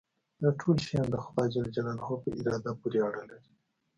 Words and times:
دا 0.41 0.49
ټول 0.59 0.77
شیان 0.85 1.07
د 1.11 1.15
خدای 1.23 1.47
په 2.21 2.29
اراده 2.39 2.71
پورې 2.79 2.99
اړه 3.07 3.21
لري. 3.29 3.51